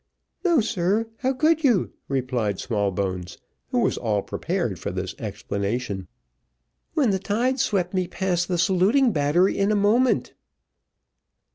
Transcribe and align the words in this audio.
"No, 0.43 0.61
sir, 0.61 1.05
how 1.17 1.33
could 1.33 1.63
you?" 1.63 1.91
replied 2.07 2.59
Smallbones, 2.59 3.37
who 3.67 3.77
was 3.81 3.99
all 3.99 4.23
prepared 4.23 4.79
for 4.79 4.89
this 4.89 5.13
explanation, 5.19 6.07
"when 6.95 7.11
the 7.11 7.19
tide 7.19 7.59
swept 7.59 7.93
me 7.93 8.07
past 8.07 8.47
the 8.47 8.57
saluting 8.57 9.11
battery 9.11 9.55
in 9.59 9.71
a 9.71 9.75
moment." 9.75 10.33